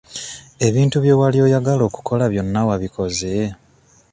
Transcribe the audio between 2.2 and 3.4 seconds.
byonna wabikoze?